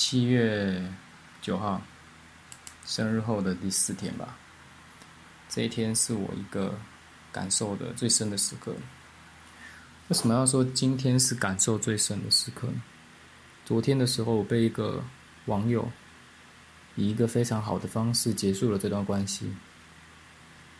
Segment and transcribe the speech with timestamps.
[0.00, 0.80] 七月
[1.42, 1.82] 九号，
[2.86, 4.38] 生日后的第四天吧。
[5.48, 6.78] 这一天是我一个
[7.32, 8.72] 感受的最深的时刻。
[10.06, 12.80] 为什么要说今天是感受最深的时刻呢？
[13.64, 15.02] 昨天的时候，我被一个
[15.46, 15.90] 网友
[16.94, 19.52] 以一个非常好的方式结束了这段关系。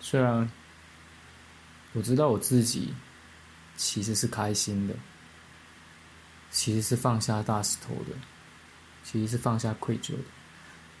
[0.00, 0.50] 虽然
[1.92, 2.92] 我知道我自己
[3.76, 4.94] 其实是开心的，
[6.50, 8.16] 其实是放下大石头的。
[9.04, 10.24] 其实是放下愧疚的，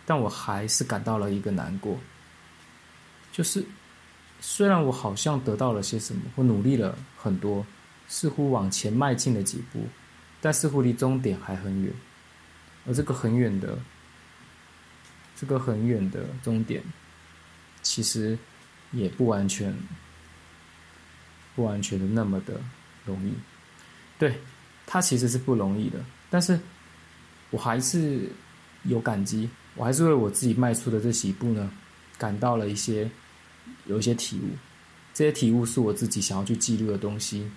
[0.04, 1.98] 但我还是感到了一个难过。
[3.32, 3.64] 就是
[4.40, 7.66] 虽然我好像得到了些什么，我努力了很多，
[8.06, 9.88] 似乎往前迈进了几步，
[10.42, 11.92] 但似乎离终点还很远。
[12.86, 13.78] 而这个很远的，
[15.34, 16.82] 这个很远的终点，
[17.82, 18.38] 其实
[18.92, 19.74] 也不完全，
[21.56, 22.60] 不完全的那么的
[23.06, 23.32] 容易。
[24.18, 24.38] 对，
[24.86, 26.60] 它其实是不容易的，但是。
[27.54, 28.28] 我还是
[28.82, 31.70] 有感激，我还是为我自己迈出的这几步呢，
[32.18, 33.08] 感到了一些
[33.86, 34.56] 有一些体悟。
[35.14, 37.48] 这些体悟是我自己想要去记录的东西，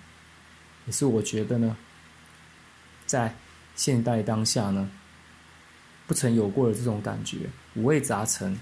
[0.86, 1.76] 也是我觉得呢，
[3.06, 3.34] 在
[3.74, 4.88] 现代当下呢，
[6.06, 7.38] 不曾有过的这种感觉，
[7.74, 8.56] 五味杂陈。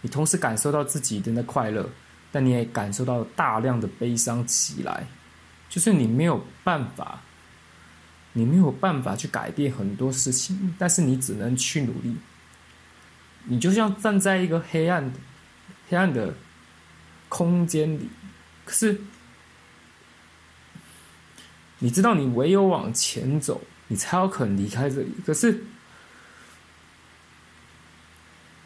[0.00, 1.86] 你同时感受到自己的快乐，
[2.32, 5.06] 但你也感受到大量的悲伤起来，
[5.68, 7.20] 就是你没有办法。
[8.34, 12.16] 你没有办法去改变很多事情，但是你只能去努力。
[13.44, 15.12] 你就像站在一个黑暗、
[15.88, 16.34] 黑暗的
[17.28, 18.08] 空间里，
[18.64, 19.00] 可是
[21.78, 25.12] 你知道，你唯有往前走，你才有可能离开这里。
[25.26, 25.64] 可是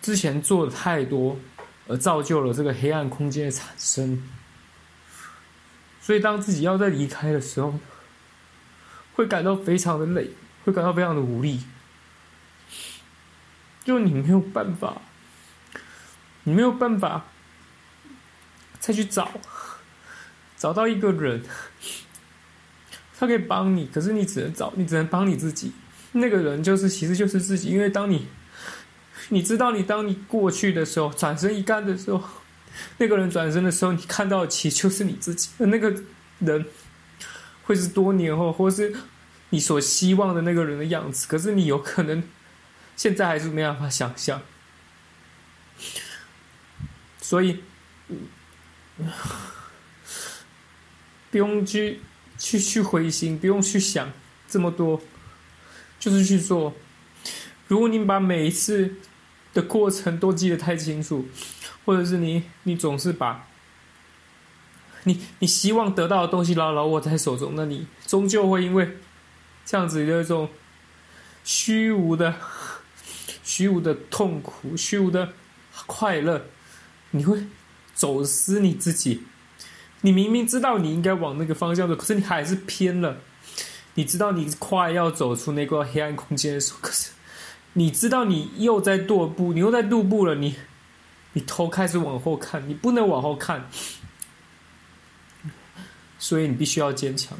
[0.02, 1.38] 之前做的太多，
[1.88, 4.22] 而造就了这个黑暗空间的产生。
[6.00, 7.74] 所以，当自己要在离开的时候，
[9.16, 10.30] 会感到非常的累，
[10.64, 11.62] 会感到非常的无力，
[13.82, 15.00] 就你没有办法，
[16.44, 17.24] 你没有办法
[18.78, 19.40] 再去找，
[20.58, 21.42] 找到一个人，
[23.18, 25.72] 他可以帮你，可是你只能找，你只能帮你自己。
[26.12, 28.28] 那个人就是，其实就是自己，因为当你，
[29.30, 32.22] 你知道，你当你过去的时候，转身一看的时候，
[32.98, 36.02] 那个人转身的时候，你看到的其实就是你自己那个
[36.40, 36.66] 人。
[37.66, 38.94] 会是多年后，或是
[39.50, 42.22] 你所希望的那个人的样子，可是你有可能
[42.96, 44.40] 现在还是没办法想象，
[47.20, 47.60] 所以
[51.30, 52.00] 不用去
[52.38, 54.12] 去去灰心，不用去想
[54.48, 55.02] 这么多，
[55.98, 56.74] 就是去做。
[57.66, 58.94] 如果你把每一次
[59.52, 61.26] 的过程都记得太清楚，
[61.84, 63.48] 或者是你你总是把。
[65.06, 68.96] 你你希望得到的东西牢牢握在手中，那你终究会因为
[69.64, 70.48] 这样子的一种
[71.44, 72.34] 虚无的、
[73.44, 75.32] 虚无的痛苦、虚无的
[75.86, 76.46] 快乐，
[77.12, 77.46] 你会
[77.94, 79.22] 走失你自己。
[80.00, 83.18] 你明明知道你应该往那个方向走，可是你还是偏了。
[83.94, 87.10] 你知道你快要走出那个黑暗空间的时候，可是
[87.74, 90.34] 你知道你又在踱步，你又在踱步了。
[90.34, 90.56] 你
[91.34, 93.70] 你头开始往后看，你不能往后看。
[96.18, 97.36] 所以你必须要坚强，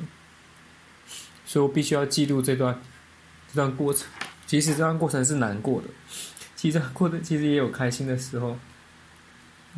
[1.45, 2.81] 所以我必须要记录这段
[3.49, 4.07] 这段过程。
[4.47, 5.89] 其实这段过程是难过的，
[6.55, 8.59] 其实过的其实也有开心的时候。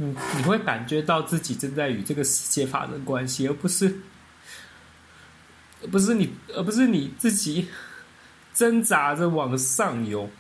[0.01, 3.99] 嗯，你会感觉到自己正在与这个世界发生关系，而不是
[5.83, 7.69] 而不是你，而不是你自己
[8.55, 10.31] 挣扎着往上游。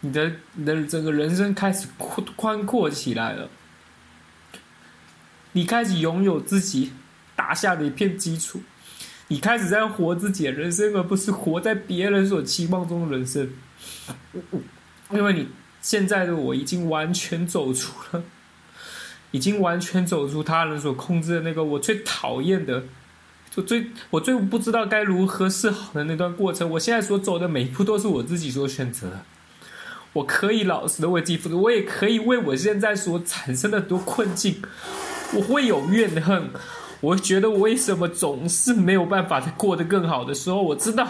[0.00, 3.48] 你的你的整个人生开始宽宽阔起来了，
[5.52, 6.92] 你开始拥有自己。
[7.40, 8.60] 打下的一片基础，
[9.28, 13.50] 你开始在活自己的人生，而不是活在别人所期望中的人生。
[15.10, 15.48] 因为你
[15.80, 18.22] 现在的我已经完全走出了，
[19.30, 22.84] 已经完全走出他人所控制的那个我最讨厌的，
[23.48, 26.68] 就最我最不知道该如何是好的那段过程。
[26.72, 29.20] 我现在所走的每一步都是我自己所选择。
[30.12, 34.60] 我可以老实的为自己负责，我也可以为我现在所产生的多困境，
[35.32, 36.50] 我会有怨恨。
[37.00, 40.60] 我觉得我为什么总是没有办法在过得更好的时候？
[40.62, 41.06] 我知道，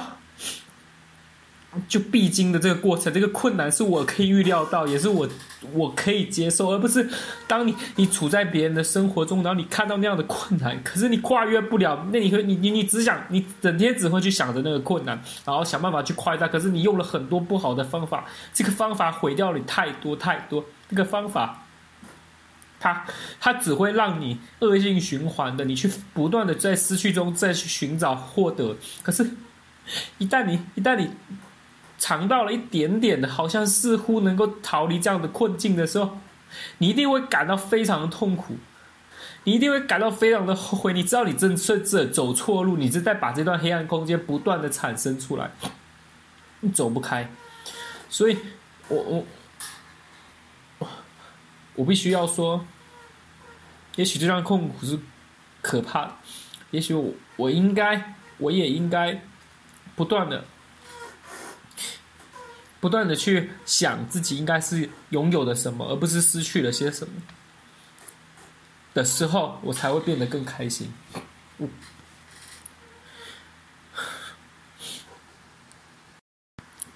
[1.89, 5.29] 就必经的这个过程，这个困难是我可以预料到，也是我
[5.73, 7.09] 我可以接受，而不是
[7.49, 21.67] 当你你处在别人的生活中，然后你看到那样的困难，可是你跨越不了，那你会你你你只想你整天只会去想着那个困难，然后想办法去快大，可是你用了很多不好的方法，这个方法毁掉了你太多太多，这个方法。
[22.81, 23.05] 它
[23.39, 28.75] 它只会让你恶性循环的，你去不断的在失去中再去寻找获得。
[29.03, 29.31] 可是，
[30.19, 31.11] 一旦你一旦你
[31.99, 36.19] 尝到了一点点的，好像似乎能够逃离这样的困境的时候，
[36.79, 38.57] 你一定会感到非常的痛苦，
[39.45, 40.93] 你一定会感到非常的后悔。
[40.95, 45.51] 你知道你正是这走错路，你是在把这段黑暗空间不断的产生出来，
[46.61, 47.31] 你走不开。
[48.09, 48.39] 所以，
[48.89, 49.25] 我我
[51.81, 52.67] 我必须要说，
[53.97, 54.99] 也许这段痛苦是
[55.63, 56.13] 可怕的，
[56.73, 59.23] 也许我我应该，我也应该。
[59.97, 60.45] 不断的、
[62.81, 67.13] 不断的去想自己应该是拥有的什么，而不是失去了些什么
[68.95, 70.91] 的时候，我才会变得更开心。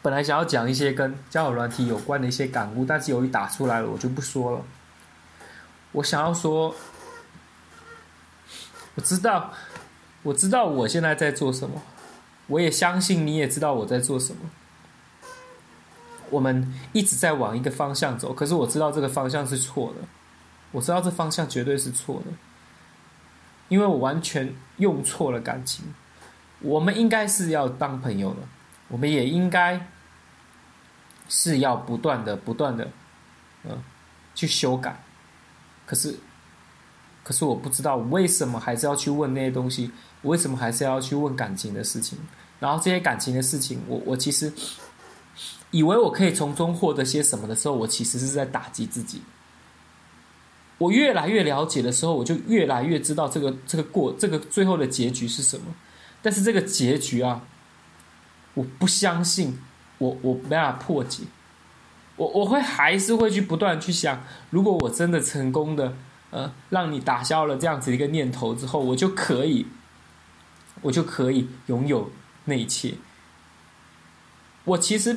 [0.05, 4.61] 本来想要讲一些跟交友软体有关的一些感悟，但是由于打出来了，我就不说了。
[5.93, 6.75] 我想要说，
[8.97, 9.51] 我知道，
[10.23, 11.81] 我知道我现在在做什么。
[12.49, 14.51] 我也相信你也知道我在做什么。
[16.29, 20.07] 我们一直在往一个方向走，可是我知道这个方向是错的。
[20.73, 22.33] 我知道这方向绝对是错的，
[23.69, 25.95] 因为我完全用错了感情。
[26.61, 28.41] 我们应该是要当朋友的，
[28.89, 29.87] 我们也应该
[31.29, 32.91] 是要不断的、不断的，
[33.65, 33.83] 嗯，
[34.35, 35.03] 去修改。
[35.87, 36.15] 可是，
[37.23, 39.91] 可是我不知道为什么还是要去问那些东西。
[40.23, 42.19] 为什么还是要去问感情的事情？
[42.59, 44.51] 然后这些感情的事情，我我其实
[45.71, 49.21] 以为我可以从中获得些什么的时候，我其实是在打击自己。
[50.79, 55.75] 我越来越了解的时候，我就越来越知道这个这个过这个最后的结局是什么。
[56.23, 57.43] 但是这个结局啊，
[58.55, 59.59] 我不相信，
[59.99, 61.25] 我我没办法破解。
[62.17, 65.95] 我我会还是会去不断去想，如果我真的成功的
[66.31, 69.67] 呃让你打消了这样子一个念头之后，我就可以。
[70.83, 72.11] 我就可以拥有
[72.45, 72.95] 那一切。
[74.65, 75.17] 我其实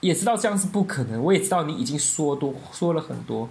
[0.00, 3.48] 也知道这样是不可能，我也知道你已经说多说了很多。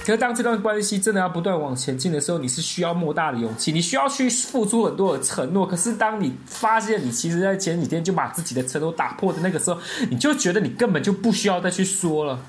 [0.00, 5.66] 可是当这段关系真的要不断往前进的时候，你是需要莫大的勇气，你需要去付出很多的承诺。
[5.66, 9.78] 可是当你发现你其实在前几天就把自己的承诺打破的那个时候，
[10.10, 12.40] 你就觉得你根本就不需要再去说了。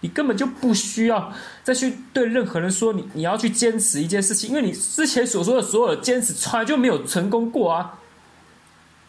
[0.00, 1.32] 你根本就不需要
[1.62, 8.00] 再去对任何人说你你要去坚持一件事情，因为你之前所说的所有的坚持从来就没有成功过啊！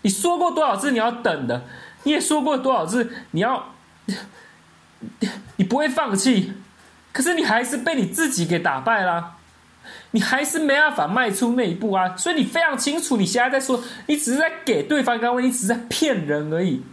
[0.03, 1.65] 你说过多少次你要等的，
[2.03, 3.73] 你也说过多少次你要，
[5.57, 6.53] 你不会放弃，
[7.15, 9.37] 可是你还是被你自己给打败了，
[10.11, 12.13] 你还是没办法迈出那一步啊！
[12.17, 16.83] 所以你非常清楚，你现在在说，你只是在给对方安慰，你只是在骗人而已。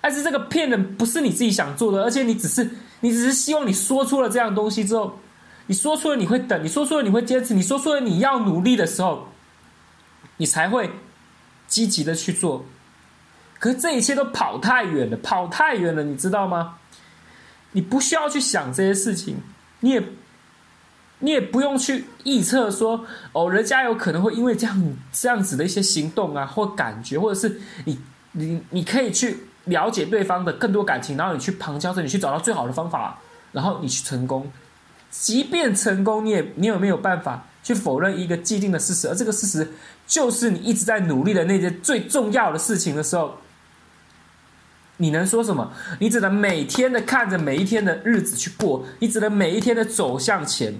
[0.00, 2.70] 但是这个骗人不是你自己想做的，而且你只是。
[3.00, 5.18] 你只是希望你说出了这样东西之后，
[5.66, 9.28] 你说出了你会等，你说出了你会坚持，你说出了你要努力的时候，
[10.38, 10.90] 你才会
[11.66, 12.64] 积极的去做。
[13.58, 16.76] 可是这一切都跑太远了，跑太远了，你知道吗？
[17.76, 19.36] 你不需要去想这些事情，
[19.80, 20.02] 你也
[21.18, 28.00] 你也不用去臆测说哦，人家有可能会因为这样这样子的一些行动啊，或感觉，或者是你
[28.32, 29.36] 你你可以去。
[29.66, 33.18] 了解对方的更多感情，然后你去旁敲侧你去找到最好的方法，
[33.50, 34.48] 然后你去成功。
[35.10, 39.08] 即便成功，你也你有没有办法去否认一个既定的事实？
[39.08, 39.68] 而这个事实
[40.06, 43.36] 就是你一直在努力的那件最重要的事情的时候，
[44.98, 45.72] 你能说什么？
[46.00, 50.74] 你只能每天的看着每一天的日子去过，你只能每一天的走向前。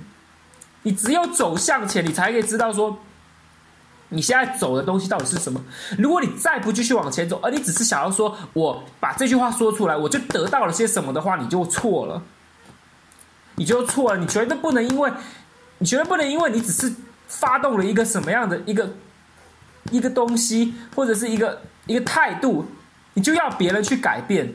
[0.83, 2.99] 你只有走向前，你才可以知道说。
[4.11, 5.61] 你现在走的东西到底是什么？
[5.99, 12.23] 如果你再不继续往前走，而你只是想要说我把这句话说出来，我就得到了些什么的话，你就错了，
[13.57, 14.21] 你就错了。
[14.21, 15.11] 你绝对不能因为，
[15.79, 16.95] 你绝对不能因为你只是
[17.27, 18.95] 发动了一个什么样的一个
[19.91, 22.65] 一个东西，或者是一个一个态度，
[23.17, 24.53] 你就要别人去改变。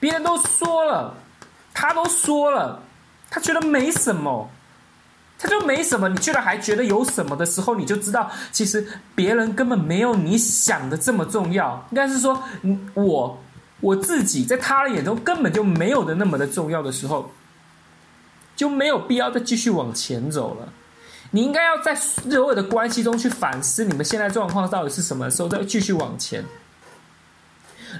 [0.00, 1.14] 别人都说了，
[1.72, 2.82] 他都说了，
[3.30, 4.50] 他觉得没什么。
[5.40, 11.86] 他就没什么，你居然还觉得有什么的时候，你就知道，其实别人根本没有你想的这么重要。
[11.92, 12.42] 应该是说，
[12.94, 13.38] 我
[13.78, 17.30] 我自己在他的眼中根本就没有的那么的重要的时候，
[18.56, 20.72] 就没有必要再继续往前走了。
[21.30, 26.44] 你应该要在所有的关系中去反思你们现在状况到底是什么时候，再继续往前。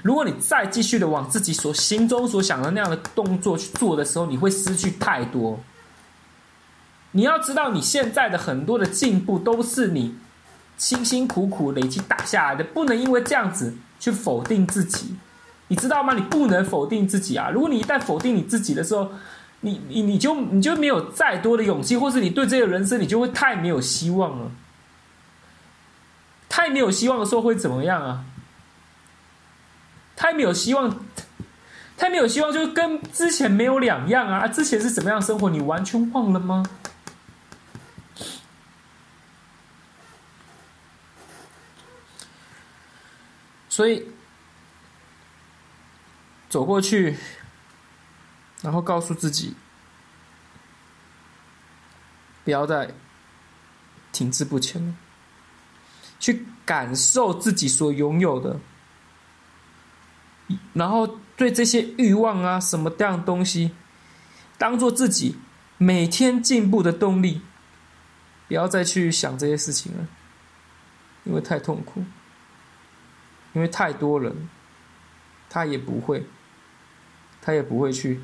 [0.03, 5.59] 如果你再继续的往自己所心中所想的那样的动作去做的时候，你会失去太多。
[7.11, 10.15] 你要知道，你现在的很多的进步都是你
[10.77, 15.15] 辛辛苦苦累积打下来的，不能因为这样子去否定自己，
[15.69, 16.13] 你知道吗？
[16.13, 17.49] 你不能否定自己啊！
[17.49, 19.09] 如果你一旦否定你自己的时候，
[19.61, 24.51] 你你你就你就没有再多的勇气，或是你对这个人生你就会太没有希望了。
[26.47, 28.23] 太没有希望的时候会怎么样啊？
[30.19, 30.99] 太没有希望，
[31.97, 34.45] 太没有希望，就跟之前没有两样啊！
[34.49, 36.65] 之前是怎么样生活，你完全忘了吗？
[43.69, 44.11] 所以
[46.49, 47.17] 走过去，
[48.61, 49.55] 然后告诉自己，
[52.43, 52.93] 不要再
[54.11, 54.93] 停滞不前了，
[56.19, 58.59] 去感受自己所拥有的。
[60.73, 63.71] 然后对这些欲望啊，什么这样东西，
[64.57, 65.37] 当做自己
[65.77, 67.41] 每天进步的动力，
[68.47, 70.07] 不要再去想这些事情了，
[71.23, 72.03] 因为太痛苦，
[73.53, 74.49] 因为太多人，
[75.49, 76.25] 他也不会，
[77.41, 78.19] 他也不会去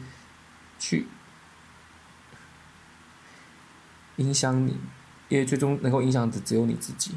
[0.80, 1.08] 去
[4.18, 4.78] 影响你，
[5.30, 7.16] 因为最终能够影响的只有你自己。